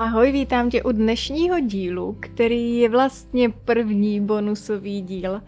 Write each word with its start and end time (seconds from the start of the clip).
Ahoj, 0.00 0.32
vítám 0.32 0.70
tě 0.70 0.82
u 0.82 0.92
dnešního 0.92 1.60
dílu, 1.60 2.16
který 2.20 2.78
je 2.78 2.88
vlastně 2.88 3.48
první 3.48 4.20
bonusový 4.20 5.02
díl. 5.02 5.42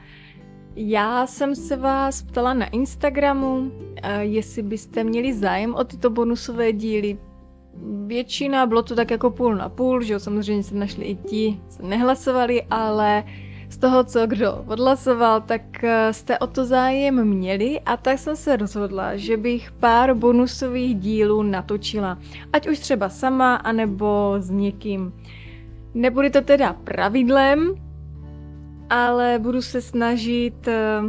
Já 0.77 1.27
jsem 1.27 1.55
se 1.55 1.77
vás 1.77 2.23
ptala 2.23 2.55
na 2.55 2.67
Instagramu, 2.67 3.73
jestli 4.21 4.63
byste 4.63 5.05
měli 5.05 5.35
zájem 5.35 5.75
o 5.75 5.85
tyto 5.85 6.11
bonusové 6.11 6.73
díly. 6.73 7.19
Většina, 8.07 8.67
bylo 8.67 8.83
to 8.83 8.95
tak 8.95 9.11
jako 9.11 9.31
půl 9.31 9.55
na 9.55 9.69
půl, 9.69 10.03
že 10.03 10.13
jo, 10.13 10.21
samozřejmě 10.21 10.63
se 10.63 10.75
našli 10.75 11.05
i 11.05 11.15
ti, 11.15 11.61
co 11.69 11.87
nehlasovali, 11.87 12.63
ale 12.71 13.25
z 13.73 13.77
toho, 13.79 14.05
co 14.05 14.27
kdo 14.27 14.65
odhlasoval, 14.67 15.41
tak 15.41 15.85
eh, 15.85 16.13
jste 16.13 16.39
o 16.39 16.47
to 16.47 16.65
zájem 16.65 17.25
měli 17.25 17.81
a 17.81 17.97
tak 17.97 18.19
jsem 18.19 18.37
se 18.37 18.57
rozhodla, 18.57 19.17
že 19.17 19.37
bych 19.37 19.73
pár 19.73 20.15
bonusových 20.15 20.97
dílů 20.99 21.43
natočila. 21.43 22.19
Ať 22.53 22.69
už 22.69 22.79
třeba 22.79 23.09
sama, 23.09 23.55
anebo 23.57 24.35
s 24.39 24.51
někým. 24.51 25.13
Nebude 25.95 26.31
to 26.31 26.41
teda 26.41 26.73
pravidlem, 26.73 27.75
ale 28.91 29.39
budu 29.39 29.63
se 29.63 29.81
snažit 29.81 30.69
eh, 30.69 31.01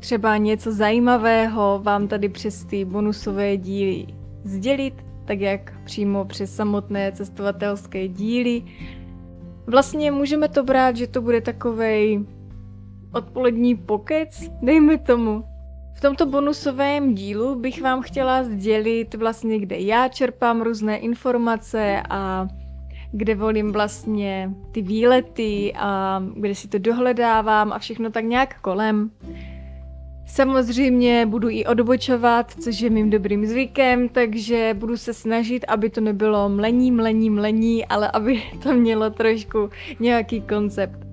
třeba 0.00 0.36
něco 0.36 0.72
zajímavého 0.72 1.80
vám 1.82 2.08
tady 2.08 2.28
přes 2.28 2.64
ty 2.64 2.84
bonusové 2.84 3.56
díly 3.56 4.06
sdělit, 4.44 4.94
tak 5.24 5.40
jak 5.40 5.80
přímo 5.84 6.24
přes 6.24 6.56
samotné 6.56 7.12
cestovatelské 7.12 8.08
díly, 8.08 8.62
Vlastně 9.68 10.10
můžeme 10.10 10.48
to 10.48 10.64
brát, 10.64 10.96
že 10.96 11.06
to 11.06 11.22
bude 11.22 11.40
takovej 11.40 12.24
odpolední 13.14 13.74
pokec, 13.76 14.50
dejme 14.62 14.98
tomu. 14.98 15.44
V 15.94 16.00
tomto 16.00 16.26
bonusovém 16.26 17.14
dílu 17.14 17.54
bych 17.54 17.82
vám 17.82 18.02
chtěla 18.02 18.44
sdělit 18.44 19.14
vlastně, 19.14 19.58
kde 19.58 19.78
já 19.78 20.08
čerpám 20.08 20.62
různé 20.62 20.98
informace 20.98 22.02
a 22.10 22.48
kde 23.12 23.34
volím 23.34 23.72
vlastně 23.72 24.50
ty 24.72 24.82
výlety 24.82 25.72
a 25.76 26.22
kde 26.34 26.54
si 26.54 26.68
to 26.68 26.78
dohledávám 26.78 27.72
a 27.72 27.78
všechno 27.78 28.10
tak 28.10 28.24
nějak 28.24 28.60
kolem. 28.60 29.10
Samozřejmě 30.28 31.26
budu 31.26 31.48
i 31.48 31.66
odbočovat, 31.66 32.52
což 32.60 32.80
je 32.80 32.90
mým 32.90 33.10
dobrým 33.10 33.46
zvykem, 33.46 34.08
takže 34.08 34.74
budu 34.78 34.96
se 34.96 35.14
snažit, 35.14 35.64
aby 35.68 35.90
to 35.90 36.00
nebylo 36.00 36.48
mlení, 36.48 36.92
mlení, 36.92 37.30
mlení, 37.30 37.86
ale 37.86 38.10
aby 38.10 38.42
to 38.62 38.74
mělo 38.74 39.10
trošku 39.10 39.70
nějaký 40.00 40.40
koncept. 40.40 41.08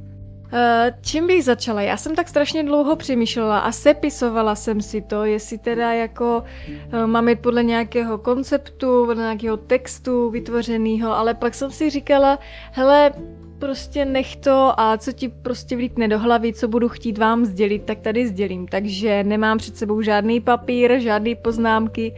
Eh, 0.53 0.93
čím 1.01 1.27
bych 1.27 1.43
začala? 1.43 1.81
Já 1.81 1.97
jsem 1.97 2.15
tak 2.15 2.27
strašně 2.27 2.63
dlouho 2.63 2.95
přemýšlela 2.95 3.59
a 3.59 3.71
sepisovala 3.71 4.55
jsem 4.55 4.81
si 4.81 5.01
to, 5.01 5.25
jestli 5.25 5.57
teda 5.57 5.93
jako 5.93 6.43
eh, 6.91 7.07
mám 7.07 7.29
jít 7.29 7.39
podle 7.39 7.63
nějakého 7.63 8.17
konceptu, 8.17 9.05
podle 9.05 9.23
nějakého 9.23 9.57
textu 9.57 10.29
vytvořeného, 10.29 11.17
ale 11.17 11.33
pak 11.33 11.53
jsem 11.53 11.71
si 11.71 11.89
říkala, 11.89 12.39
hele, 12.71 13.11
prostě 13.59 14.05
nech 14.05 14.35
to 14.35 14.79
a 14.79 14.97
co 14.97 15.11
ti 15.11 15.29
prostě 15.29 15.75
vlítne 15.75 16.07
do 16.07 16.19
hlavy, 16.19 16.53
co 16.53 16.67
budu 16.67 16.89
chtít 16.89 17.17
vám 17.17 17.45
sdělit, 17.45 17.83
tak 17.83 17.99
tady 17.99 18.27
sdělím. 18.27 18.67
Takže 18.67 19.23
nemám 19.23 19.57
před 19.57 19.77
sebou 19.77 20.01
žádný 20.01 20.41
papír, 20.41 20.99
žádný 20.99 21.35
poznámky 21.35 22.15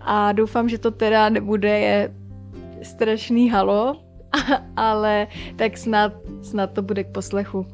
a 0.00 0.32
doufám, 0.32 0.68
že 0.68 0.78
to 0.78 0.90
teda 0.90 1.28
nebude 1.28 1.78
je 1.78 2.14
strašný 2.82 3.50
halo, 3.50 3.96
ale 4.76 5.26
tak 5.56 5.78
snad, 5.78 6.12
snad 6.42 6.72
to 6.72 6.82
bude 6.82 7.04
k 7.04 7.12
poslechu. 7.12 7.66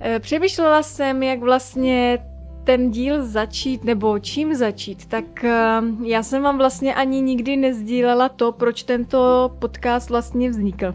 E, 0.00 0.18
přemýšlela 0.18 0.82
jsem, 0.82 1.22
jak 1.22 1.40
vlastně 1.40 2.18
ten 2.64 2.90
díl 2.90 3.26
začít, 3.26 3.84
nebo 3.84 4.18
čím 4.18 4.54
začít, 4.54 5.06
tak 5.06 5.44
e, 5.44 5.82
já 6.04 6.22
jsem 6.22 6.42
vám 6.42 6.58
vlastně 6.58 6.94
ani 6.94 7.20
nikdy 7.20 7.56
nezdílela 7.56 8.28
to, 8.28 8.52
proč 8.52 8.82
tento 8.82 9.50
podcast 9.58 10.10
vlastně 10.10 10.50
vznikl 10.50 10.94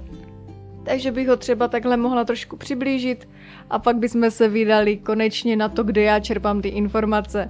takže 0.86 1.12
bych 1.12 1.28
ho 1.28 1.38
třeba 1.38 1.68
takhle 1.68 1.98
mohla 1.98 2.23
trošku 2.23 2.58
přiblížit 2.58 3.28
a 3.70 3.80
pak 3.80 3.96
bychom 3.96 4.32
se 4.32 4.48
vydali 4.48 4.98
konečně 4.98 5.56
na 5.56 5.70
to, 5.70 5.84
kde 5.84 6.02
já 6.02 6.20
čerpám 6.20 6.62
ty 6.62 6.68
informace. 6.68 7.50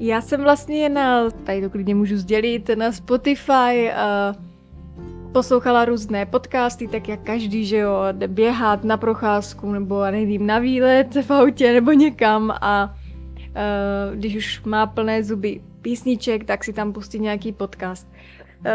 Já 0.00 0.20
jsem 0.20 0.42
vlastně 0.42 0.88
na, 0.88 1.30
tady 1.30 1.60
to 1.60 1.70
klidně 1.70 1.94
můžu 1.94 2.16
sdělit, 2.16 2.70
na 2.74 2.92
Spotify 2.92 3.90
uh, 3.90 5.32
poslouchala 5.32 5.84
různé 5.84 6.26
podcasty, 6.26 6.88
tak 6.88 7.08
jak 7.08 7.20
každý, 7.20 7.64
že 7.64 7.76
jo, 7.76 7.98
jde 8.12 8.28
běhat 8.28 8.84
na 8.84 8.96
procházku 8.96 9.72
nebo 9.72 10.04
nevím, 10.04 10.46
na 10.46 10.58
výlet 10.58 11.14
v 11.14 11.30
autě 11.30 11.72
nebo 11.72 11.92
někam 11.92 12.50
a 12.60 12.94
uh, 12.94 14.16
když 14.16 14.36
už 14.36 14.62
má 14.64 14.86
plné 14.86 15.24
zuby 15.24 15.60
písniček, 15.82 16.44
tak 16.44 16.64
si 16.64 16.72
tam 16.72 16.92
pustí 16.92 17.18
nějaký 17.18 17.52
podcast. 17.52 18.08
Uh, 18.08 18.72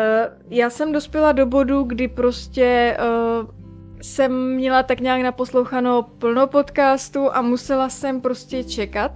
já 0.50 0.70
jsem 0.70 0.92
dospěla 0.92 1.32
do 1.32 1.46
bodu, 1.46 1.84
kdy 1.84 2.08
prostě 2.08 2.98
uh, 3.00 3.62
jsem 4.02 4.56
měla 4.56 4.84
tak 4.84 5.00
nějak 5.00 5.22
naposlouchano 5.22 6.04
plno 6.04 6.48
podcastů 6.48 7.36
a 7.36 7.42
musela 7.42 7.90
jsem 7.90 8.22
prostě 8.22 8.64
čekat, 8.64 9.12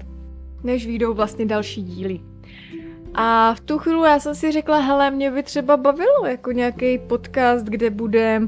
než 0.63 0.87
výjdou 0.87 1.13
vlastně 1.13 1.45
další 1.45 1.83
díly. 1.83 2.19
A 3.13 3.53
v 3.53 3.59
tu 3.59 3.77
chvíli 3.77 4.09
já 4.09 4.19
jsem 4.19 4.35
si 4.35 4.51
řekla, 4.51 4.79
hele, 4.79 5.11
mě 5.11 5.31
by 5.31 5.43
třeba 5.43 5.77
bavilo 5.77 6.25
jako 6.25 6.51
nějaký 6.51 6.97
podcast, 6.97 7.65
kde 7.65 7.89
bude 7.89 8.41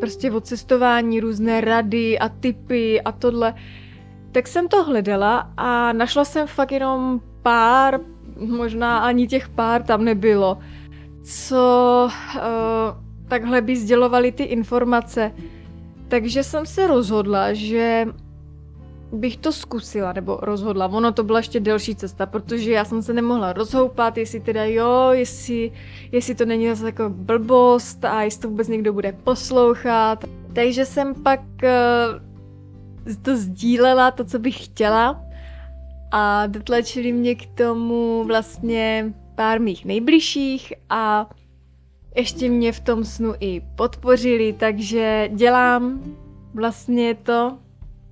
prostě 0.00 0.30
o 0.32 0.40
cestování, 0.40 1.20
různé 1.20 1.60
rady 1.60 2.18
a 2.18 2.28
typy 2.28 3.00
a 3.00 3.12
tohle. 3.12 3.54
Tak 4.32 4.48
jsem 4.48 4.68
to 4.68 4.84
hledala 4.84 5.52
a 5.56 5.92
našla 5.92 6.24
jsem 6.24 6.46
fakt 6.46 6.72
jenom 6.72 7.20
pár, 7.42 8.00
možná 8.36 8.98
ani 8.98 9.26
těch 9.26 9.48
pár 9.48 9.82
tam 9.82 10.04
nebylo, 10.04 10.58
co 11.22 12.08
uh, 12.36 12.40
takhle 13.28 13.60
by 13.60 13.76
sdělovali 13.76 14.32
ty 14.32 14.42
informace. 14.42 15.32
Takže 16.10 16.42
jsem 16.42 16.66
se 16.66 16.86
rozhodla, 16.86 17.52
že 17.52 18.06
bych 19.12 19.36
to 19.36 19.52
zkusila, 19.52 20.12
nebo 20.12 20.38
rozhodla. 20.42 20.86
Ono 20.86 21.12
to 21.12 21.24
byla 21.24 21.38
ještě 21.38 21.60
delší 21.60 21.94
cesta, 21.94 22.26
protože 22.26 22.72
já 22.72 22.84
jsem 22.84 23.02
se 23.02 23.12
nemohla 23.12 23.52
rozhoupat, 23.52 24.18
jestli 24.18 24.40
teda 24.40 24.64
jo, 24.64 25.08
jestli, 25.12 25.72
jestli 26.12 26.34
to 26.34 26.44
není 26.44 26.68
zase 26.68 26.86
jako 26.86 27.08
blbost 27.08 28.04
a 28.04 28.22
jestli 28.22 28.42
to 28.42 28.48
vůbec 28.48 28.68
někdo 28.68 28.92
bude 28.92 29.12
poslouchat. 29.12 30.24
Takže 30.52 30.84
jsem 30.84 31.14
pak 31.14 31.40
uh, 31.62 33.16
to 33.22 33.36
sdílela, 33.36 34.10
to, 34.10 34.24
co 34.24 34.38
bych 34.38 34.64
chtěla 34.64 35.24
a 36.12 36.46
dotlačili 36.46 37.12
mě 37.12 37.34
k 37.34 37.46
tomu 37.46 38.24
vlastně 38.24 39.14
pár 39.34 39.60
mých 39.60 39.84
nejbližších 39.84 40.72
a 40.88 41.30
ještě 42.16 42.48
mě 42.48 42.72
v 42.72 42.80
tom 42.80 43.04
snu 43.04 43.34
i 43.40 43.62
podpořili, 43.76 44.52
takže 44.52 45.30
dělám 45.32 46.02
vlastně 46.54 47.14
to, 47.14 47.58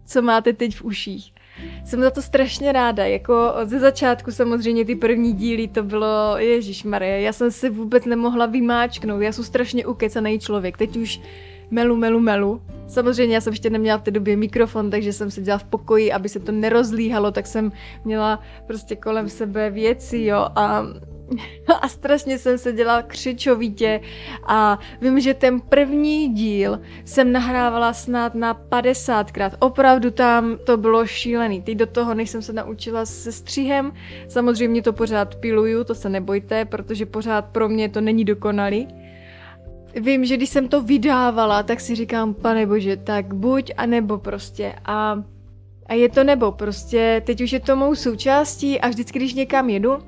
co 0.07 0.23
máte 0.23 0.53
teď 0.53 0.77
v 0.77 0.85
uších. 0.85 1.33
Jsem 1.85 2.01
za 2.01 2.11
to 2.11 2.23
strašně 2.23 2.73
ráda, 2.73 3.07
jako 3.07 3.53
ze 3.65 3.79
začátku 3.79 4.31
samozřejmě 4.31 4.85
ty 4.85 4.95
první 4.95 5.33
díly 5.33 5.69
to 5.69 5.83
bylo, 5.83 6.39
Ježíš 6.39 6.85
Marie, 6.85 7.21
já 7.21 7.33
jsem 7.33 7.51
se 7.51 7.71
vůbec 7.71 8.05
nemohla 8.05 8.47
vymáčknout, 8.47 9.23
já 9.23 9.33
jsem 9.33 9.45
strašně 9.45 9.87
ukecaný 9.87 10.39
člověk, 10.39 10.77
teď 10.77 10.97
už 10.97 11.21
melu, 11.71 11.97
melu, 11.97 12.21
melu. 12.21 12.63
Samozřejmě 12.87 13.35
já 13.35 13.41
jsem 13.41 13.53
ještě 13.53 13.71
neměla 13.71 13.99
v 13.99 14.03
té 14.03 14.11
době 14.11 14.37
mikrofon, 14.37 14.91
takže 14.91 15.13
jsem 15.13 15.31
seděla 15.31 15.59
v 15.59 15.65
pokoji, 15.65 16.13
aby 16.13 16.29
se 16.29 16.41
to 16.41 16.53
nerozlíhalo, 16.53 17.31
tak 17.31 17.47
jsem 17.47 17.73
měla 18.05 18.41
prostě 18.67 18.97
kolem 18.97 19.29
sebe 19.29 19.71
věci, 19.71 20.19
jo, 20.19 20.49
a 20.57 20.83
a 21.81 21.89
strašně 21.89 22.39
jsem 22.39 22.59
se 22.59 22.73
dělala 22.73 23.03
křičovitě 23.03 24.01
a 24.47 24.79
vím, 25.01 25.21
že 25.21 25.35
ten 25.35 25.61
první 25.61 26.29
díl 26.35 26.81
jsem 27.05 27.33
nahrávala 27.33 27.93
snad 27.93 28.35
na 28.35 28.55
50krát. 28.55 29.51
Opravdu 29.59 30.11
tam 30.11 30.59
to 30.67 30.77
bylo 30.77 31.07
šílený. 31.07 31.63
Teď 31.63 31.77
do 31.77 31.87
toho, 31.87 32.15
než 32.15 32.31
jsem 32.31 32.43
se 32.43 32.53
naučila 32.53 33.07
se 33.07 33.33
střihem, 33.33 33.93
samozřejmě 34.29 34.83
to 34.83 34.93
pořád 34.93 35.35
piluju, 35.35 35.85
to 35.85 35.95
se 35.95 36.09
nebojte, 36.09 36.65
protože 36.65 37.07
pořád 37.07 37.45
pro 37.45 37.69
mě 37.69 37.89
to 37.89 38.01
není 38.01 38.25
dokonalý. 38.25 38.89
Vím, 39.95 40.25
že 40.25 40.37
když 40.37 40.49
jsem 40.49 40.69
to 40.69 40.83
vydávala, 40.83 41.63
tak 41.63 41.81
si 41.81 41.95
říkám, 41.95 42.35
pane 42.35 42.67
bože, 42.67 42.97
tak 42.97 43.35
buď 43.35 43.73
a 43.77 43.87
nebo 43.87 44.19
prostě. 44.19 44.75
A, 44.85 45.23
a 45.87 45.95
je 45.95 46.09
to 46.09 46.25
nebo 46.25 46.53
prostě, 46.53 47.23
teď 47.27 47.41
už 47.41 47.53
je 47.53 47.61
to 47.61 47.77
mou 47.77 47.95
součástí 47.95 48.81
a 48.81 48.89
vždycky, 48.89 49.19
když 49.19 49.35
někam 49.35 49.71
jedu, 49.71 49.99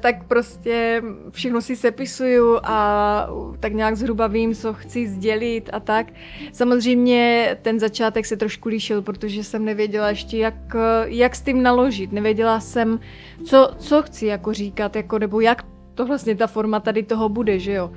tak 0.00 0.24
prostě 0.24 1.02
všechno 1.30 1.60
si 1.60 1.76
sepisuju 1.76 2.58
a 2.62 3.28
tak 3.60 3.72
nějak 3.72 3.96
zhruba 3.96 4.26
vím, 4.26 4.54
co 4.54 4.74
chci 4.74 5.08
sdělit 5.08 5.70
a 5.72 5.80
tak. 5.80 6.06
Samozřejmě 6.52 7.56
ten 7.62 7.80
začátek 7.80 8.26
se 8.26 8.36
trošku 8.36 8.68
líšil, 8.68 9.02
protože 9.02 9.44
jsem 9.44 9.64
nevěděla 9.64 10.08
ještě, 10.08 10.38
jak, 10.38 10.76
jak 11.04 11.36
s 11.36 11.40
tím 11.40 11.62
naložit. 11.62 12.12
Nevěděla 12.12 12.60
jsem, 12.60 13.00
co, 13.44 13.70
co 13.78 14.02
chci 14.02 14.26
jako 14.26 14.52
říkat, 14.52 14.96
jako, 14.96 15.18
nebo 15.18 15.40
jak 15.40 15.64
to 15.94 16.06
vlastně 16.06 16.34
ta 16.34 16.46
forma 16.46 16.80
tady 16.80 17.02
toho 17.02 17.28
bude, 17.28 17.58
že 17.58 17.72
jo. 17.72 17.92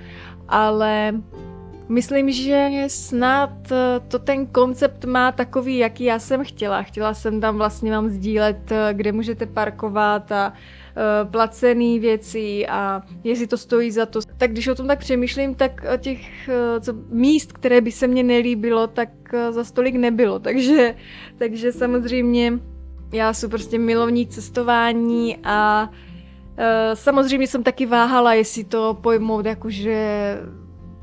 Ale 0.48 1.14
Myslím, 1.92 2.32
že 2.32 2.70
snad 2.88 3.50
to 4.08 4.20
ten 4.20 4.48
koncept 4.48 5.06
má 5.06 5.32
takový, 5.32 5.78
jaký 5.78 6.04
já 6.04 6.20
jsem 6.20 6.44
chtěla. 6.44 6.84
Chtěla 6.84 7.14
jsem 7.14 7.42
tam 7.42 7.58
vlastně 7.58 7.92
vám 7.92 8.10
sdílet, 8.10 8.72
kde 8.94 9.12
můžete 9.12 9.46
parkovat 9.46 10.32
a 10.32 10.54
Eh, 10.54 10.89
placený 11.32 12.00
věci 12.00 12.68
a 12.68 13.02
jestli 13.24 13.48
to 13.48 13.58
stojí 13.58 13.92
za 13.92 14.06
to. 14.06 14.20
Tak 14.38 14.52
když 14.52 14.68
o 14.68 14.76
tom 14.76 14.88
tak 14.88 15.00
přemýšlím, 15.00 15.56
tak 15.56 15.86
těch 15.98 16.50
eh, 16.50 16.80
co, 16.80 16.94
míst, 17.10 17.54
které 17.54 17.82
by 17.82 17.92
se 17.92 18.08
mně 18.08 18.24
nelíbilo, 18.24 18.88
tak 18.88 19.10
eh, 19.34 19.52
za 19.52 19.64
stolik 19.64 19.96
nebylo. 19.96 20.40
Takže, 20.50 20.96
takže 21.38 21.72
samozřejmě 21.72 22.60
já 23.14 23.34
jsem 23.34 23.50
prostě 23.50 23.80
milovník 23.80 24.30
cestování 24.30 25.38
a 25.44 25.90
samozřejmě 26.94 27.48
jsem 27.48 27.64
taky 27.64 27.86
váhala, 27.86 28.34
jestli 28.34 28.64
to 28.64 28.98
pojmout 29.02 29.46
jakože 29.46 30.38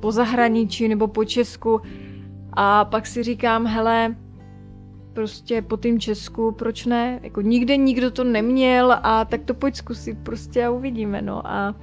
po 0.01 0.13
zahraničí 0.13 0.89
nebo 0.89 1.09
po 1.09 1.25
Česku. 1.25 1.81
A 2.53 2.85
pak 2.85 3.07
si 3.07 3.23
říkám, 3.23 3.67
hele, 3.67 4.17
prostě 5.17 5.63
po 5.63 5.77
tým 5.77 6.01
Česku, 6.01 6.53
proč 6.53 6.87
ne? 6.87 7.21
Jako 7.23 7.41
nikde 7.41 7.77
nikdo 7.77 8.11
to 8.11 8.25
neměl 8.25 8.93
a 9.03 9.25
tak 9.25 9.45
to 9.45 9.55
pojď 9.55 9.77
zkusit 9.77 10.19
prostě 10.23 10.65
a 10.65 10.71
uvidíme, 10.71 11.23
no 11.23 11.47
a 11.47 11.75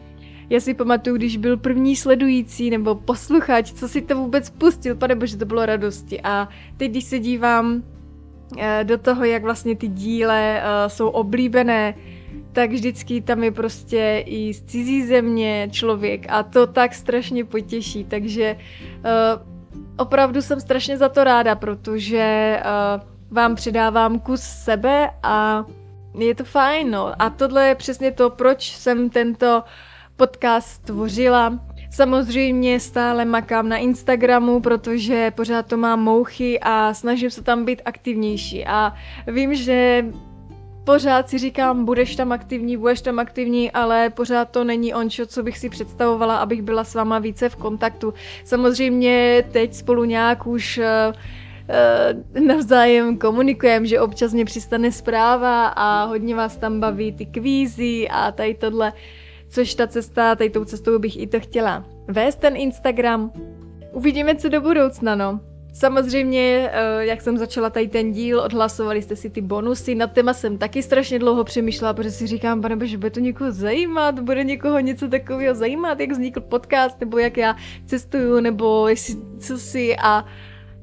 já 0.50 0.59
si 0.59 0.74
pamatuju, 0.74 1.15
když 1.15 1.38
byl 1.38 1.57
první 1.57 1.95
sledující 1.95 2.69
nebo 2.69 2.95
posluchač, 2.95 3.74
co 3.74 3.88
si 3.88 4.01
to 4.01 4.15
vůbec 4.15 4.50
pustil, 4.50 4.95
pane 4.95 5.15
bože, 5.15 5.38
to 5.38 5.45
bylo 5.45 5.65
radosti. 5.65 6.21
A 6.21 6.50
teď, 6.77 6.91
když 6.91 7.03
se 7.03 7.19
dívám 7.19 7.83
eh, 8.57 8.83
do 8.83 8.97
toho, 8.97 9.25
jak 9.25 9.44
vlastně 9.44 9.75
ty 9.75 9.88
díle 9.88 10.62
eh, 10.62 10.89
jsou 10.89 11.09
oblíbené, 11.09 11.95
tak 12.51 12.71
vždycky 12.71 13.21
tam 13.21 13.44
je 13.44 13.51
prostě 13.51 14.24
i 14.25 14.53
z 14.53 14.62
cizí 14.62 15.06
země 15.06 15.68
člověk 15.71 16.25
a 16.29 16.44
to 16.44 16.68
tak 16.68 16.94
strašně 16.94 17.45
potěší, 17.45 18.06
takže 18.06 18.56
uh, 18.56 19.41
opravdu 19.97 20.41
jsem 20.41 20.62
strašně 20.62 20.97
za 20.97 21.09
to 21.09 21.24
ráda, 21.24 21.56
protože 21.56 22.59
uh, 22.62 23.12
vám 23.33 23.56
přidávám 23.56 24.19
kus 24.19 24.41
sebe 24.41 25.09
a 25.24 25.65
je 26.19 26.35
to 26.35 26.44
fajn, 26.44 26.91
no. 26.91 27.13
A 27.19 27.30
tohle 27.30 27.68
je 27.68 27.75
přesně 27.75 28.12
to, 28.12 28.30
proč 28.30 28.75
jsem 28.75 29.09
tento 29.09 29.63
podcast 30.15 30.85
tvořila. 30.85 31.59
Samozřejmě 31.91 32.80
stále 32.80 33.25
makám 33.25 33.69
na 33.69 33.77
Instagramu, 33.77 34.59
protože 34.59 35.31
pořád 35.31 35.65
to 35.65 35.77
mám 35.77 36.03
mouchy 36.03 36.59
a 36.59 36.94
snažím 36.94 37.30
se 37.30 37.44
tam 37.44 37.65
být 37.65 37.81
aktivnější. 37.85 38.65
A 38.65 38.94
vím, 39.27 39.56
že 39.56 40.06
pořád 40.83 41.29
si 41.29 41.38
říkám, 41.38 41.86
budeš 41.86 42.15
tam 42.15 42.31
aktivní, 42.31 42.77
budeš 42.77 43.01
tam 43.01 43.19
aktivní, 43.19 43.71
ale 43.71 44.09
pořád 44.09 44.50
to 44.50 44.63
není 44.63 44.94
ončo, 44.94 45.25
co 45.25 45.44
bych 45.44 45.57
si 45.57 45.69
představovala, 45.69 46.38
abych 46.38 46.62
byla 46.62 46.83
s 46.83 46.95
váma 46.95 47.19
více 47.19 47.50
v 47.50 47.56
kontaktu. 47.56 48.13
Samozřejmě 48.45 49.44
teď 49.51 49.74
spolu 49.74 50.03
nějak 50.03 50.47
už 50.47 50.77
uh, 50.77 51.15
navzájem 52.48 53.18
komunikujeme, 53.18 53.88
že 53.88 54.00
občas 54.00 54.33
mě 54.33 54.45
přistane 54.45 54.92
zpráva 54.92 55.68
a 55.68 56.06
hodně 56.06 56.36
vás 56.36 56.57
tam 56.57 56.80
baví 56.80 57.12
ty 57.12 57.25
kvízy 57.25 58.07
a 58.10 58.31
tady 58.31 58.54
tohle, 58.54 58.94
což 59.50 59.75
ta 59.75 59.88
cesta, 59.88 60.36
tady 60.36 60.50
tou 60.50 60.65
cestou 60.65 61.00
bych 61.00 61.19
i 61.19 61.27
to 61.27 61.39
chtěla 61.39 61.86
vést 62.07 62.36
ten 62.36 62.56
Instagram. 62.57 63.31
Uvidíme, 63.92 64.36
co 64.36 64.50
do 64.50 64.62
budoucna, 64.62 65.15
no. 65.15 65.39
Samozřejmě, 65.74 66.69
eh, 66.74 67.06
jak 67.06 67.21
jsem 67.21 67.38
začala 67.38 67.69
tady 67.69 67.88
ten 67.88 68.12
díl, 68.12 68.39
odhlasovali 68.39 69.01
jste 69.01 69.15
si 69.15 69.30
ty 69.30 69.42
bonusy, 69.42 69.95
na 69.95 70.07
téma 70.07 70.33
jsem 70.33 70.57
taky 70.57 70.83
strašně 70.83 71.19
dlouho 71.19 71.44
přemýšlela, 71.44 71.94
protože 71.94 72.12
si 72.12 72.27
říkám, 72.27 72.62
pane 72.62 72.75
bože, 72.75 72.98
bude 72.98 73.10
to 73.10 73.19
někoho 73.19 73.51
zajímat, 73.51 74.19
bude 74.19 74.44
někoho 74.44 74.80
něco 74.80 75.07
takového 75.07 75.56
zajímat, 75.56 76.00
jak 76.00 76.12
vznikl 76.12 76.42
podcast, 76.42 77.00
nebo 77.00 77.18
jak 77.18 77.38
já 77.38 77.56
cestuju, 77.86 78.39
nebo 78.39 78.88
jestli 78.88 79.15
co 79.39 79.57
si 79.57 79.95
a 79.98 80.25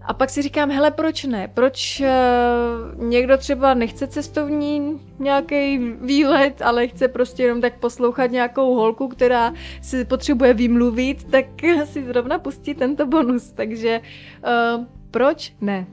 a 0.02 0.14
pak 0.14 0.31
si 0.31 0.43
říkám, 0.43 0.70
hele, 0.70 0.91
proč 0.91 1.25
ne? 1.25 1.49
Proč 1.55 2.00
uh, 2.00 3.05
někdo 3.05 3.37
třeba 3.37 3.75
nechce 3.75 4.06
cestovní 4.06 5.00
nějaký 5.19 5.79
výlet, 6.00 6.62
ale 6.62 6.88
chce 6.88 7.08
prostě 7.08 7.43
jenom 7.43 7.61
tak 7.61 7.79
poslouchat 7.79 8.31
nějakou 8.31 8.75
holku, 8.75 9.08
která 9.08 9.52
si 9.82 10.05
potřebuje 10.05 10.55
vymluvit, 10.55 11.31
tak 11.31 11.44
si 11.85 12.05
zrovna 12.05 12.38
pustí 12.38 12.75
tento 12.75 13.06
bonus. 13.06 13.52
Takže 13.52 14.00
uh, 14.00 14.85
proč 15.11 15.52
ne? 15.61 15.87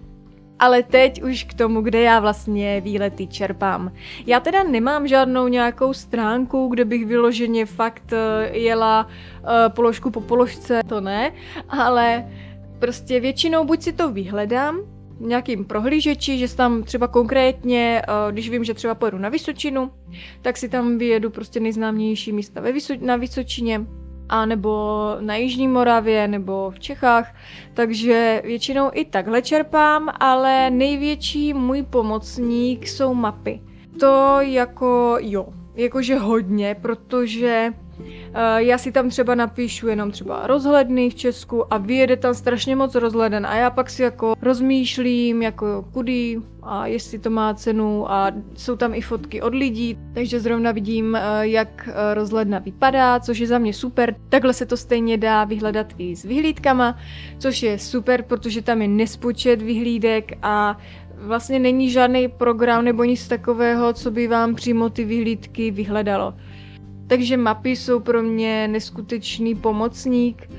Ale 0.60 0.84
teď 0.84 1.24
už 1.24 1.44
k 1.44 1.54
tomu, 1.54 1.82
kde 1.82 2.02
já 2.02 2.20
vlastně 2.20 2.82
výlety 2.82 3.28
čerpám. 3.28 3.92
Já 4.26 4.40
teda 4.40 4.64
nemám 4.64 5.08
žádnou 5.08 5.48
nějakou 5.48 5.94
stránku, 5.94 6.68
kde 6.68 6.86
bych 6.86 7.06
vyloženě 7.06 7.66
fakt 7.66 8.12
uh, 8.12 8.56
jela 8.56 9.08
položku 9.68 10.12
po 10.12 10.22
položce, 10.22 10.82
to 10.90 11.02
ne, 11.02 11.32
ale 11.70 12.26
Prostě 12.80 13.20
většinou 13.20 13.66
buď 13.66 13.82
si 13.82 13.94
to 13.94 14.12
vyhledám, 14.12 14.80
nějakým 15.20 15.66
prohlížeči, 15.66 16.38
že 16.38 16.56
tam 16.56 16.84
třeba 16.84 17.08
konkrétně, 17.08 18.02
eh, 18.08 18.32
když 18.32 18.50
vím, 18.50 18.64
že 18.64 18.74
třeba 18.74 18.96
pojedu 18.96 19.18
na 19.18 19.30
Vysočinu, 19.30 19.92
tak 20.42 20.58
si 20.58 20.70
tam 20.70 20.98
vyjedu 20.98 21.30
prostě 21.30 21.60
nejznámější 21.60 22.32
místa 22.32 22.62
ve 22.62 22.72
Vyso- 22.72 23.02
na 23.02 23.16
Vysočině, 23.16 23.86
a 24.30 24.46
nebo 24.46 25.02
na 25.20 25.36
Jižní 25.36 25.68
Moravě, 25.68 26.28
nebo 26.28 26.72
v 26.72 26.80
Čechách, 26.80 27.36
takže 27.74 28.42
většinou 28.46 28.90
i 28.94 29.06
takhle 29.06 29.42
čerpám, 29.42 30.10
ale 30.20 30.70
největší 30.70 31.54
můj 31.54 31.84
pomocník 31.84 32.88
jsou 32.88 33.14
mapy. 33.14 33.62
To 34.00 34.38
jako 34.40 35.18
jo, 35.20 35.48
jakože 35.76 36.16
hodně, 36.16 36.76
protože 36.82 37.74
já 38.58 38.78
si 38.78 38.92
tam 38.92 39.10
třeba 39.10 39.36
napíšu 39.36 39.88
jenom 39.88 40.12
třeba 40.12 40.48
rozhledny 40.48 41.10
v 41.10 41.16
Česku 41.16 41.74
a 41.74 41.78
vyjede 41.78 42.18
tam 42.18 42.34
strašně 42.34 42.76
moc 42.76 42.96
rozhleden 42.96 43.46
a 43.46 43.56
já 43.56 43.70
pak 43.70 43.90
si 43.90 44.04
jako 44.04 44.36
rozmýšlím 44.42 45.42
jako 45.42 45.86
kudy 45.94 46.42
a 46.64 46.88
jestli 46.88 47.20
to 47.20 47.30
má 47.30 47.54
cenu 47.54 48.12
a 48.12 48.32
jsou 48.56 48.76
tam 48.76 48.94
i 48.94 49.02
fotky 49.02 49.42
od 49.42 49.56
lidí, 49.56 49.98
takže 50.14 50.40
zrovna 50.40 50.72
vidím, 50.72 51.16
eh, 51.16 51.22
jak 51.42 51.90
eh, 51.92 52.14
rozhledna 52.14 52.60
vypadá, 52.60 53.20
což 53.20 53.40
je 53.40 53.48
za 53.48 53.58
mě 53.58 53.74
super. 53.74 54.16
Takhle 54.30 54.54
se 54.54 54.66
to 54.66 54.78
stejně 54.78 55.18
dá 55.18 55.44
vyhledat 55.44 55.94
i 55.98 56.16
s 56.16 56.24
vyhlídkama, 56.24 56.98
což 57.38 57.64
je 57.64 57.80
super, 57.80 58.24
protože 58.24 58.62
tam 58.62 58.82
je 58.82 58.88
nespočet 58.88 59.62
vyhlídek 59.62 60.32
a 60.42 60.78
vlastně 61.18 61.60
není 61.60 61.90
žádný 61.90 62.28
program 62.28 62.86
nebo 62.86 63.04
nic 63.04 63.28
takového, 63.28 63.94
co 63.94 64.12
by 64.12 64.28
vám 64.28 64.56
přímo 64.56 64.90
ty 64.90 65.06
vyhlídky 65.06 65.72
vyhledalo. 65.72 66.34
Takže 67.08 67.38
mapy 67.38 67.70
jsou 67.70 68.00
pro 68.00 68.24
mě 68.24 68.68
neskutečný 68.68 69.56
pomocník 69.56 70.50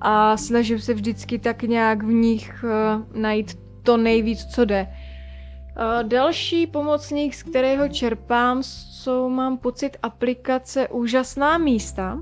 a 0.00 0.36
snažím 0.36 0.78
se 0.78 0.94
vždycky 0.94 1.38
tak 1.38 1.62
nějak 1.62 2.02
v 2.02 2.12
nich 2.12 2.64
uh, 2.64 3.20
najít 3.20 3.58
to 3.82 3.96
nejvíc, 3.96 4.44
co 4.44 4.64
jde. 4.64 4.86
Uh, 4.86 6.08
další 6.08 6.66
pomocník, 6.66 7.34
z 7.34 7.42
kterého 7.42 7.88
čerpám, 7.88 8.62
jsou, 8.62 9.28
mám 9.28 9.58
pocit, 9.58 9.96
aplikace 10.02 10.88
Úžasná 10.88 11.58
místa. 11.58 12.18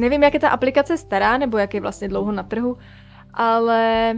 Nevím, 0.00 0.22
jak 0.22 0.34
je 0.34 0.40
ta 0.40 0.48
aplikace 0.48 0.96
stará, 0.96 1.38
nebo 1.38 1.58
jak 1.58 1.74
je 1.74 1.80
vlastně 1.80 2.08
dlouho 2.08 2.32
na 2.32 2.42
trhu, 2.42 2.76
ale 3.34 4.14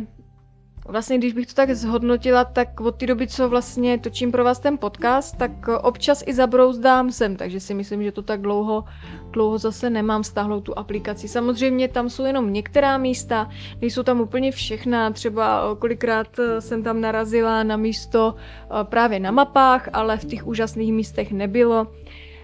Vlastně, 0.89 1.19
když 1.19 1.33
bych 1.33 1.47
to 1.47 1.55
tak 1.55 1.71
zhodnotila, 1.71 2.45
tak 2.45 2.81
od 2.81 2.97
té 2.97 3.07
doby, 3.07 3.27
co 3.27 3.49
vlastně 3.49 3.99
točím 3.99 4.33
pro 4.33 4.45
vás 4.45 4.59
ten 4.59 4.79
podcast, 4.79 5.37
tak 5.37 5.69
občas 5.83 6.25
i 6.27 6.35
zabrouzdám 6.35 7.13
sem, 7.13 7.37
takže 7.37 7.61
si 7.61 7.75
myslím, 7.75 8.03
že 8.03 8.13
to 8.13 8.23
tak 8.23 8.41
dlouho, 8.41 8.85
dlouho 9.31 9.59
zase 9.59 9.91
nemám 9.91 10.25
stáhlou 10.25 10.61
tu 10.61 10.79
aplikaci. 10.79 11.29
Samozřejmě 11.29 11.89
tam 11.89 12.11
jsou 12.11 12.25
jenom 12.25 12.53
některá 12.53 12.99
místa, 12.99 13.49
nejsou 13.81 14.03
tam 14.03 14.21
úplně 14.21 14.53
všechna, 14.53 15.11
třeba 15.11 15.77
kolikrát 15.79 16.27
jsem 16.59 16.83
tam 16.83 17.01
narazila 17.01 17.63
na 17.63 17.77
místo 17.77 18.35
eh, 18.35 18.85
právě 18.85 19.21
na 19.21 19.31
mapách, 19.31 19.89
ale 19.93 20.17
v 20.17 20.25
těch 20.25 20.47
úžasných 20.47 20.93
místech 20.93 21.33
nebylo 21.33 21.87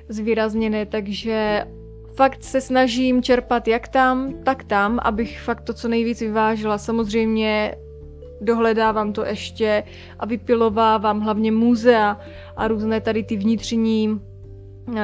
zvýrazněné, 0.08 0.86
takže 0.86 1.66
fakt 2.14 2.44
se 2.44 2.60
snažím 2.60 3.22
čerpat 3.22 3.68
jak 3.68 3.88
tam, 3.88 4.34
tak 4.44 4.64
tam, 4.64 4.98
abych 5.02 5.40
fakt 5.40 5.60
to 5.60 5.74
co 5.74 5.88
nejvíc 5.88 6.20
vyvážila. 6.20 6.78
Samozřejmě 6.78 7.74
dohledávám 8.40 9.12
to 9.12 9.24
ještě 9.24 9.82
a 10.18 10.26
vypilovávám 10.26 11.20
hlavně 11.20 11.52
muzea 11.52 12.20
a 12.56 12.68
různé 12.68 13.00
tady 13.00 13.22
ty 13.22 13.36
vnitřní 13.36 14.20
eh, 14.96 15.02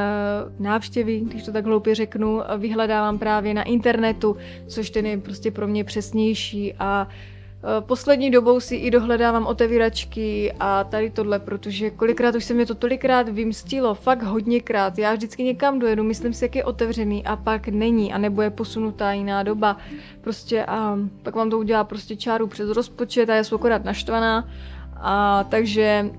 návštěvy, 0.58 1.20
když 1.20 1.42
to 1.44 1.52
tak 1.52 1.64
hloupě 1.64 1.94
řeknu, 1.94 2.40
vyhledávám 2.58 3.18
právě 3.18 3.54
na 3.54 3.62
internetu, 3.62 4.36
což 4.66 4.90
ten 4.90 5.06
je 5.06 5.18
prostě 5.18 5.50
pro 5.50 5.66
mě 5.66 5.84
přesnější 5.84 6.74
a 6.78 7.08
Eh, 7.08 7.35
poslední 7.80 8.30
dobou 8.30 8.60
si 8.60 8.76
i 8.76 8.90
dohledávám 8.90 9.46
otevíračky 9.46 10.52
a 10.60 10.84
tady 10.84 11.10
tohle, 11.10 11.38
protože 11.38 11.90
kolikrát 11.90 12.34
už 12.34 12.44
se 12.44 12.54
mě 12.54 12.66
to 12.66 12.74
tolikrát 12.74 13.28
vymstilo, 13.28 13.94
fakt 13.94 14.22
hodněkrát. 14.22 14.98
Já 14.98 15.14
vždycky 15.14 15.42
někam 15.42 15.78
dojedu, 15.78 16.04
myslím 16.04 16.32
si, 16.32 16.44
jak 16.44 16.56
je 16.56 16.64
otevřený 16.64 17.24
a 17.24 17.36
pak 17.36 17.68
není, 17.68 18.12
a 18.12 18.18
nebo 18.18 18.42
je 18.42 18.50
posunutá 18.50 19.12
jiná 19.12 19.42
doba. 19.42 19.76
Prostě 20.20 20.64
a 20.64 20.98
pak 21.22 21.34
vám 21.34 21.50
to 21.50 21.58
udělá 21.58 21.84
prostě 21.84 22.16
čáru 22.16 22.46
přes 22.46 22.70
rozpočet 22.70 23.30
a 23.30 23.34
já 23.34 23.44
jsem 23.44 23.56
akorát 23.56 23.84
naštvaná. 23.84 24.48
A 25.00 25.44
takže 25.44 26.10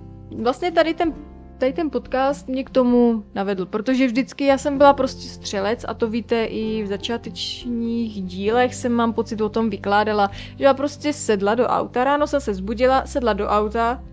vlastně 0.42 0.72
tady 0.72 0.94
ten 0.94 1.14
tady 1.58 1.74
ten 1.74 1.90
podcast 1.90 2.48
mě 2.48 2.64
k 2.64 2.70
tomu 2.70 3.24
navedl, 3.36 3.66
protože 3.66 4.08
vždycky 4.08 4.46
já 4.46 4.58
jsem 4.58 4.78
byla 4.78 4.94
prostě 4.94 5.28
střelec 5.28 5.86
a 5.88 5.94
to 5.94 6.10
víte 6.10 6.46
i 6.46 6.84
v 6.84 6.88
začátečních 6.88 8.24
dílech 8.24 8.76
jsem 8.76 8.92
mám 8.92 9.14
pocit 9.14 9.42
o 9.42 9.50
tom 9.50 9.70
vykládala, 9.70 10.32
že 10.58 10.64
já 10.64 10.74
prostě 10.74 11.14
sedla 11.14 11.56
do 11.56 11.68
auta, 11.68 12.04
ráno 12.04 12.28
jsem 12.28 12.42
se 12.42 12.54
zbudila, 12.54 13.06
sedla 13.06 13.34
do 13.34 13.48
auta 13.48 14.04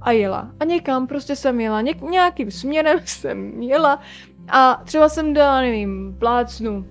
a 0.00 0.12
jela. 0.12 0.50
A 0.60 0.64
někam 0.64 1.06
prostě 1.06 1.36
jsem 1.36 1.60
jela, 1.60 1.82
něk- 1.82 2.10
nějakým 2.10 2.50
směrem 2.50 2.98
jsem 3.04 3.62
jela 3.62 4.00
a 4.48 4.82
třeba 4.84 5.08
jsem 5.08 5.34
dala, 5.34 5.60
nevím, 5.60 6.16
plácnu, 6.18 6.86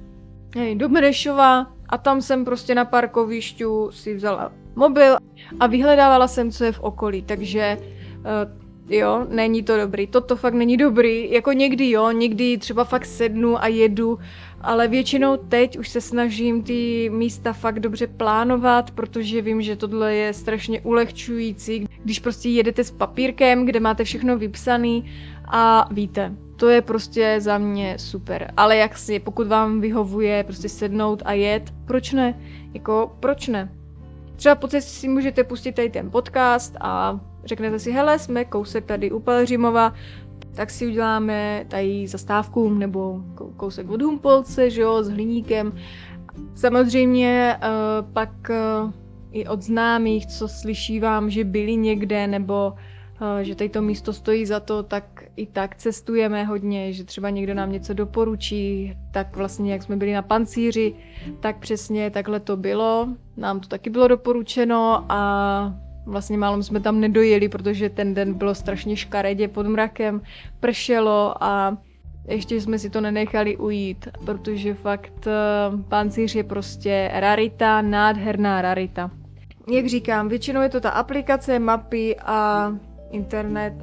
nevím, 0.56 0.78
do 0.78 0.90
Mrešova 0.90 1.68
a 1.90 1.98
tam 1.98 2.22
jsem 2.22 2.46
prostě 2.46 2.76
na 2.76 2.86
parkovišťu 2.86 3.92
si 3.92 4.16
vzala 4.16 4.52
mobil 4.76 5.18
a 5.60 5.68
vyhledávala 5.68 6.28
jsem, 6.28 6.52
co 6.52 6.64
je 6.64 6.72
v 6.72 6.80
okolí, 6.80 7.22
takže 7.22 7.78
uh, 7.80 8.64
jo, 8.89 9.25
není 9.30 9.63
to 9.63 9.77
dobrý, 9.77 10.08
toto 10.08 10.36
fakt 10.36 10.54
není 10.54 10.77
dobrý, 10.77 11.32
jako 11.32 11.51
někdy 11.51 11.89
jo, 11.89 12.12
někdy 12.12 12.58
třeba 12.58 12.84
fakt 12.84 13.06
sednu 13.06 13.63
a 13.63 13.68
jedu, 13.68 14.20
ale 14.62 14.88
většinou 14.88 15.38
teď 15.38 15.77
už 15.77 15.89
se 15.89 16.01
snažím 16.01 16.63
ty 16.63 17.10
místa 17.13 17.54
fakt 17.54 17.80
dobře 17.80 18.08
plánovat, 18.08 18.92
protože 18.92 19.42
vím, 19.42 19.62
že 19.62 19.75
tohle 19.75 20.15
je 20.15 20.34
strašně 20.34 20.82
ulehčující, 20.82 21.88
když 22.04 22.20
prostě 22.20 22.50
jedete 22.50 22.84
s 22.84 22.92
papírkem, 22.92 23.65
kde 23.65 23.80
máte 23.80 24.04
všechno 24.04 24.38
vypsaný 24.38 25.12
a 25.48 25.88
víte, 25.92 26.36
to 26.56 26.70
je 26.70 26.82
prostě 26.82 27.36
za 27.39 27.58
mě 27.58 28.00
super. 28.00 28.54
Ale 28.58 28.77
jak 28.77 28.98
si, 28.98 29.20
pokud 29.20 29.48
vám 29.48 29.82
vyhovuje 29.82 30.44
prostě 30.44 30.70
sednout 30.70 31.22
a 31.25 31.34
jet, 31.34 31.74
proč 31.86 32.12
ne? 32.12 32.39
Jako, 32.74 33.15
proč 33.20 33.48
ne? 33.48 33.72
Třeba 34.36 34.56
po 34.56 34.68
cestě 34.68 34.92
si 34.92 35.08
můžete 35.08 35.44
pustit 35.44 35.72
tady 35.72 35.89
ten 35.89 36.12
podcast 36.12 36.77
a 36.82 37.20
řeknete 37.46 37.80
si, 37.80 37.92
hele, 37.92 38.20
jsme 38.20 38.46
kousek 38.46 38.86
tady 38.86 39.12
u 39.12 39.20
Pelřimova, 39.20 39.94
tak 40.56 40.70
si 40.70 40.88
uděláme 40.88 41.66
tady 41.68 42.08
zastávku 42.08 42.70
nebo 42.70 43.22
kousek 43.58 43.90
od 43.90 44.02
Humpolce, 44.02 44.70
že 44.70 44.82
jo, 44.82 45.04
s 45.04 45.10
hliníkem. 45.10 45.74
Samozřejmě 46.56 47.58
uh, 47.58 48.14
pak 48.14 48.30
uh, 48.50 48.92
i 49.32 49.48
od 49.48 49.62
známých, 49.62 50.25
co 50.25 50.48
slyšívám, 50.48 51.30
že 51.30 51.44
byli 51.44 51.75
někde 51.75 52.28
nebo 52.28 52.74
uh, 53.22 53.38
že 53.42 53.56
tady 53.56 53.70
to 53.70 53.82
místo 53.82 54.14
stojí 54.14 54.46
za 54.46 54.60
to, 54.60 54.84
tak 54.84 55.24
i 55.36 55.46
tak 55.46 55.75
cestujeme 55.75 56.44
hodně, 56.44 56.94
že 56.94 57.04
třeba 57.04 57.30
někdo 57.30 57.54
nám 57.54 57.72
něco 57.72 57.94
doporučí, 57.94 58.94
tak 59.12 59.36
vlastně 59.36 59.72
jak 59.72 59.84
jsme 59.84 59.96
byli 59.96 60.14
na 60.14 60.22
pancíři, 60.22 60.96
tak 61.40 61.60
přesně 61.60 62.12
takhle 62.12 62.40
to 62.40 62.58
bylo. 62.58 63.08
Nám 63.38 63.60
to 63.60 63.68
taky 63.68 63.90
bylo 63.90 64.08
doporučeno 64.08 65.06
a 65.10 65.85
Vlastně 66.06 66.38
málem 66.38 66.64
jsme 66.64 66.80
tam 66.80 67.00
nedojeli, 67.00 67.50
protože 67.50 67.90
ten 67.90 68.14
den 68.14 68.34
bylo 68.34 68.56
strašně 68.56 68.96
škaredě 68.96 69.48
pod 69.48 69.68
mrakem, 69.68 70.22
pršelo 70.60 71.44
a 71.44 71.78
ještě 72.28 72.62
jsme 72.62 72.80
si 72.80 72.90
to 72.90 73.02
nenechali 73.02 73.58
ujít, 73.58 74.08
protože 74.26 74.74
fakt 74.74 75.28
uh, 75.28 75.82
pancíř 75.82 76.36
je 76.36 76.44
prostě 76.44 77.12
rarita, 77.14 77.82
nádherná 77.82 78.62
rarita. 78.62 79.12
Jak 79.72 79.86
říkám, 79.88 80.30
většinou 80.30 80.62
je 80.62 80.70
to 80.70 80.80
ta 80.80 80.90
aplikace, 80.90 81.60
mapy 81.60 82.16
a 82.20 82.72
internet. 83.12 83.74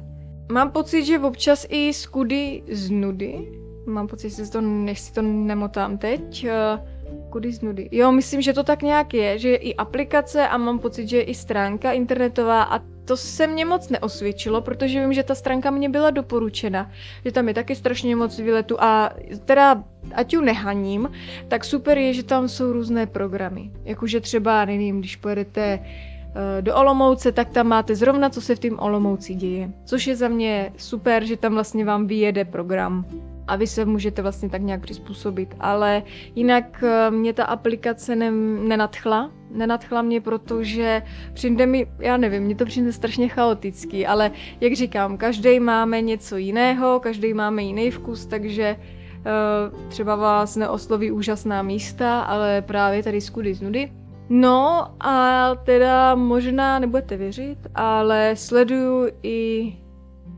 Mám 0.51 0.71
pocit, 0.71 1.05
že 1.05 1.19
občas 1.19 1.65
i 1.69 1.93
skudy 1.93 2.63
z 2.71 2.89
nudy. 2.89 3.51
Mám 3.87 4.07
pocit, 4.07 4.29
že 4.29 4.45
si 4.45 4.51
to, 4.51 4.61
než 4.61 4.99
si 4.99 5.13
to 5.13 5.21
nemotám 5.21 5.97
teď. 5.97 6.47
Uh, 6.47 6.92
kudy 7.33 7.51
z 7.51 7.61
nudy. 7.61 7.89
Jo, 7.91 8.11
myslím, 8.11 8.41
že 8.41 8.53
to 8.53 8.63
tak 8.63 8.81
nějak 8.81 9.13
je, 9.13 9.39
že 9.39 9.49
je 9.49 9.57
i 9.57 9.75
aplikace 9.75 10.47
a 10.47 10.57
mám 10.57 10.79
pocit, 10.79 11.09
že 11.09 11.17
je 11.17 11.23
i 11.23 11.35
stránka 11.35 11.91
internetová 11.91 12.63
a 12.63 12.79
to 13.05 13.17
se 13.17 13.47
mně 13.47 13.65
moc 13.65 13.89
neosvědčilo, 13.89 14.61
protože 14.61 14.99
vím, 15.01 15.13
že 15.13 15.23
ta 15.23 15.35
stránka 15.35 15.71
mě 15.71 15.89
byla 15.89 16.09
doporučena, 16.09 16.91
že 17.25 17.31
tam 17.31 17.47
je 17.47 17.53
taky 17.53 17.75
strašně 17.75 18.15
moc 18.15 18.39
výletů 18.39 18.77
a 18.79 19.09
teda 19.45 19.83
ať 20.13 20.33
ju 20.33 20.41
nehaním, 20.41 21.09
tak 21.47 21.65
super 21.65 21.97
je, 21.97 22.13
že 22.13 22.23
tam 22.23 22.47
jsou 22.47 22.73
různé 22.73 23.07
programy. 23.07 23.71
Jakože 23.83 24.21
třeba, 24.21 24.65
nevím, 24.65 24.99
když 24.99 25.15
pojedete 25.15 25.79
eh, 25.81 26.61
do 26.61 26.75
Olomouce, 26.75 27.31
tak 27.31 27.49
tam 27.49 27.67
máte 27.67 27.95
zrovna, 27.95 28.29
co 28.29 28.41
se 28.41 28.55
v 28.55 28.59
tom 28.59 28.79
Olomouci 28.79 29.33
děje. 29.33 29.69
Což 29.85 30.07
je 30.07 30.15
za 30.15 30.27
mě 30.27 30.71
super, 30.77 31.25
že 31.25 31.37
tam 31.37 31.53
vlastně 31.53 31.85
vám 31.85 32.07
vyjede 32.07 32.45
program 32.45 33.05
a 33.47 33.55
vy 33.55 33.67
se 33.67 33.85
můžete 33.85 34.21
vlastně 34.21 34.49
tak 34.49 34.61
nějak 34.61 34.81
přizpůsobit. 34.81 35.55
Ale 35.59 36.03
jinak 36.35 36.83
eh, 36.83 37.11
mě 37.11 37.33
ta 37.33 37.43
aplikace 37.43 38.15
ne, 38.15 38.31
nenadchla. 38.67 39.31
Nenadchla 39.51 40.01
mě, 40.01 40.21
protože 40.21 41.01
přijde 41.33 41.65
mi, 41.65 41.87
já 41.99 42.17
nevím, 42.17 42.43
mě 42.43 42.55
to 42.55 42.65
přijde 42.65 42.91
strašně 42.91 43.27
chaotický, 43.27 44.07
ale 44.07 44.31
jak 44.61 44.73
říkám, 44.73 45.17
každý 45.17 45.59
máme 45.59 46.01
něco 46.01 46.37
jiného, 46.37 46.99
každý 46.99 47.33
máme 47.33 47.63
jiný 47.63 47.91
vkus, 47.91 48.25
takže 48.25 48.75
uh, 48.77 49.89
třeba 49.89 50.15
vás 50.15 50.55
neosloví 50.55 51.11
úžasná 51.11 51.61
místa, 51.61 52.21
ale 52.21 52.61
právě 52.61 53.03
tady 53.03 53.21
skudy 53.21 53.53
z 53.53 53.61
nudy. 53.61 53.91
No 54.29 54.87
a 54.99 55.49
teda 55.55 56.15
možná 56.15 56.79
nebudete 56.79 57.17
věřit, 57.17 57.57
ale 57.75 58.31
sleduju 58.35 59.09
i 59.23 59.73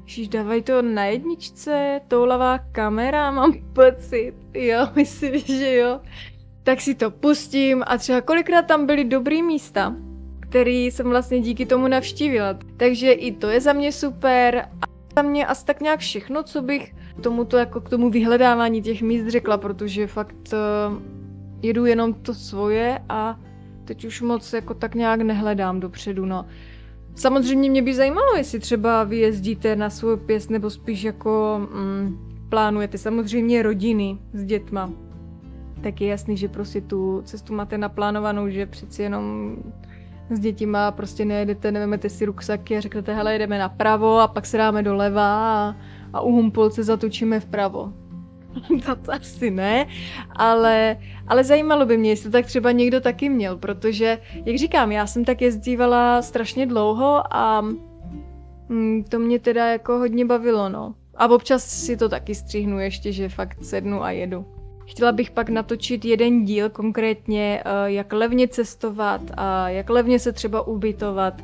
Ježiš, 0.05 0.27
dávají 0.27 0.61
to 0.61 0.81
na 0.81 1.05
jedničce, 1.05 2.01
toulavá 2.07 2.57
kamera, 2.57 3.31
mám 3.31 3.53
pocit. 3.73 4.33
Jo, 4.53 4.87
myslím, 4.95 5.39
že 5.39 5.75
jo. 5.75 5.99
Tak 6.63 6.81
si 6.81 6.95
to 6.95 7.11
pustím 7.11 7.83
a 7.87 7.97
třeba 7.97 8.21
kolikrát 8.21 8.61
tam 8.61 8.85
byly 8.85 9.03
dobrý 9.03 9.43
místa, 9.43 9.95
který 10.39 10.85
jsem 10.85 11.09
vlastně 11.09 11.39
díky 11.39 11.65
tomu 11.65 11.87
navštívila. 11.87 12.57
Takže 12.77 13.11
i 13.11 13.31
to 13.31 13.49
je 13.49 13.61
za 13.61 13.73
mě 13.73 13.91
super 13.91 14.69
a 14.81 14.85
za 15.15 15.21
mě 15.21 15.45
asi 15.45 15.65
tak 15.65 15.81
nějak 15.81 15.99
všechno, 15.99 16.43
co 16.43 16.61
bych 16.61 16.95
tomuto 17.21 17.57
jako 17.57 17.81
k 17.81 17.89
tomu 17.89 18.09
vyhledávání 18.09 18.81
těch 18.81 19.01
míst 19.01 19.27
řekla, 19.27 19.57
protože 19.57 20.07
fakt 20.07 20.53
uh, 20.53 20.97
jedu 21.61 21.85
jenom 21.85 22.13
to 22.13 22.33
svoje 22.33 22.99
a 23.09 23.39
teď 23.85 24.05
už 24.05 24.21
moc 24.21 24.53
jako 24.53 24.73
tak 24.73 24.95
nějak 24.95 25.21
nehledám 25.21 25.79
dopředu, 25.79 26.25
no. 26.25 26.45
Samozřejmě 27.15 27.69
mě 27.69 27.81
by 27.81 27.93
zajímalo, 27.93 28.35
jestli 28.37 28.59
třeba 28.59 29.03
vy 29.03 29.17
jezdíte 29.17 29.75
na 29.75 29.89
svou 29.89 30.17
pěst 30.17 30.49
nebo 30.49 30.69
spíš 30.69 31.03
jako 31.03 31.61
mm, 31.73 32.17
plánujete 32.49 32.97
samozřejmě 32.97 33.61
rodiny 33.61 34.17
s 34.33 34.43
dětma. 34.43 34.93
Tak 35.83 36.01
je 36.01 36.07
jasný, 36.07 36.37
že 36.37 36.47
prostě 36.47 36.81
tu 36.81 37.21
cestu 37.25 37.53
máte 37.53 37.77
naplánovanou, 37.77 38.49
že 38.49 38.65
přeci 38.65 39.03
jenom 39.03 39.55
s 40.29 40.39
dětima 40.39 40.91
prostě 40.91 41.25
nejedete, 41.25 41.71
nevezmete 41.71 42.09
si 42.09 42.25
ruksaky 42.25 42.77
a 42.77 42.81
řeknete, 42.81 43.15
hele, 43.15 43.33
jedeme 43.33 43.59
napravo 43.59 44.19
a 44.19 44.27
pak 44.27 44.45
se 44.45 44.57
dáme 44.57 44.83
doleva 44.83 45.35
a, 45.37 45.75
a 46.13 46.21
u 46.21 46.31
Humpolce 46.31 46.83
zatočíme 46.83 47.39
vpravo. 47.39 47.93
to 49.05 49.11
asi 49.11 49.51
ne, 49.51 49.87
ale, 50.35 50.97
ale 51.27 51.43
zajímalo 51.43 51.85
by 51.85 51.97
mě, 51.97 52.09
jestli 52.09 52.31
tak 52.31 52.45
třeba 52.45 52.71
někdo 52.71 53.01
taky 53.01 53.29
měl, 53.29 53.57
protože, 53.57 54.17
jak 54.45 54.55
říkám, 54.55 54.91
já 54.91 55.07
jsem 55.07 55.25
tak 55.25 55.41
jezdívala 55.41 56.21
strašně 56.21 56.65
dlouho 56.65 57.35
a 57.35 57.61
mm, 58.69 59.03
to 59.09 59.19
mě 59.19 59.39
teda 59.39 59.71
jako 59.71 59.97
hodně 59.97 60.25
bavilo, 60.25 60.69
no. 60.69 60.95
A 61.17 61.27
občas 61.27 61.63
si 61.63 61.97
to 61.97 62.09
taky 62.09 62.35
střihnu 62.35 62.79
ještě, 62.79 63.11
že 63.11 63.29
fakt 63.29 63.63
sednu 63.63 64.03
a 64.03 64.11
jedu. 64.11 64.45
Chtěla 64.85 65.11
bych 65.11 65.31
pak 65.31 65.49
natočit 65.49 66.05
jeden 66.05 66.45
díl 66.45 66.69
konkrétně, 66.69 67.61
eh, 67.65 67.91
jak 67.91 68.13
levně 68.13 68.47
cestovat 68.47 69.21
a 69.37 69.69
jak 69.69 69.89
levně 69.89 70.19
se 70.19 70.31
třeba 70.31 70.67
ubytovat, 70.67 71.41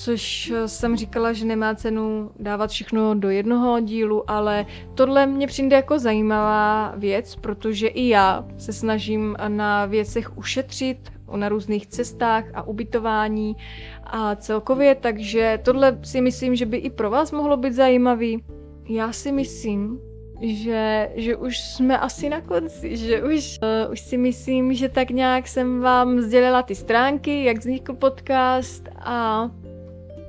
což 0.00 0.50
eh, 0.50 0.68
jsem 0.68 0.96
říkala, 0.96 1.32
že 1.32 1.44
nemá 1.44 1.74
cenu 1.74 2.30
dávat 2.38 2.70
všechno 2.70 3.14
do 3.14 3.30
jednoho 3.30 3.80
dílu, 3.80 4.30
ale 4.30 4.66
tohle 4.94 5.26
mě 5.26 5.46
přijde 5.46 5.76
jako 5.76 5.98
zajímavá 5.98 6.94
věc, 6.96 7.36
protože 7.36 7.86
i 7.86 8.08
já 8.08 8.46
se 8.58 8.72
snažím 8.72 9.36
na 9.48 9.86
věcech 9.86 10.38
ušetřit, 10.38 10.98
na 11.36 11.48
různých 11.48 11.86
cestách 11.86 12.44
a 12.54 12.62
ubytování 12.62 13.56
a 14.04 14.36
celkově, 14.36 14.94
takže 14.94 15.58
tohle 15.64 15.98
si 16.02 16.20
myslím, 16.20 16.56
že 16.56 16.66
by 16.66 16.76
i 16.76 16.90
pro 16.90 17.10
vás 17.10 17.32
mohlo 17.32 17.56
být 17.56 17.72
zajímavý. 17.72 18.42
Já 18.88 19.12
si 19.12 19.32
myslím, 19.32 20.00
že, 20.40 21.10
že 21.14 21.36
už 21.36 21.58
jsme 21.58 21.98
asi 21.98 22.28
na 22.28 22.40
konci, 22.40 22.96
že 22.96 23.22
už, 23.22 23.58
uh, 23.62 23.92
už 23.92 24.00
si 24.00 24.16
myslím, 24.16 24.74
že 24.74 24.88
tak 24.88 25.10
nějak 25.10 25.48
jsem 25.48 25.80
vám 25.80 26.20
sdělila 26.20 26.62
ty 26.62 26.74
stránky, 26.74 27.44
jak 27.44 27.58
vznikl 27.58 27.94
podcast 27.94 28.88
a 28.98 29.50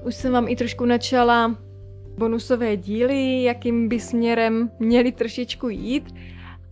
už 0.03 0.15
jsem 0.15 0.33
vám 0.33 0.47
i 0.47 0.55
trošku 0.55 0.85
načala 0.85 1.57
bonusové 2.17 2.77
díly, 2.77 3.43
jakým 3.43 3.89
by 3.89 3.99
směrem 3.99 4.71
měli 4.79 5.11
trošičku 5.11 5.69
jít. 5.69 6.15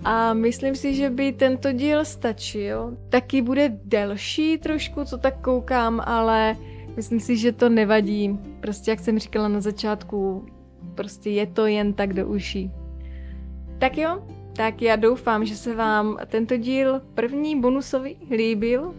A 0.03 0.33
myslím 0.33 0.75
si, 0.75 0.95
že 0.95 1.09
by 1.09 1.31
tento 1.31 1.71
díl 1.71 2.05
stačil. 2.05 2.97
Taky 3.09 3.41
bude 3.41 3.77
delší 3.85 4.57
trošku, 4.57 5.03
co 5.03 5.17
tak 5.17 5.41
koukám, 5.41 6.01
ale 6.05 6.55
myslím 6.95 7.19
si, 7.19 7.37
že 7.37 7.51
to 7.51 7.69
nevadí. 7.69 8.39
Prostě 8.59 8.91
jak 8.91 8.99
jsem 8.99 9.19
říkala 9.19 9.47
na 9.47 9.61
začátku, 9.61 10.45
prostě 10.95 11.29
je 11.29 11.47
to 11.47 11.65
jen 11.65 11.93
tak 11.93 12.13
do 12.13 12.27
uší. 12.27 12.71
Tak 13.79 13.97
jo, 13.97 14.23
tak 14.55 14.81
já 14.81 14.95
doufám, 14.95 15.45
že 15.45 15.55
se 15.55 15.75
vám 15.75 16.17
tento 16.27 16.57
díl 16.57 17.01
první 17.15 17.61
bonusový 17.61 18.17
líbil. 18.31 18.93